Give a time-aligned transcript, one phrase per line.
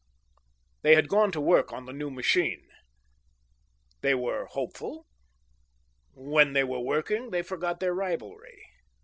[0.81, 2.67] They had gone to work on the new machine.
[4.01, 5.05] They were hopeful.
[6.15, 8.63] When they were working, they forgot their rivalry.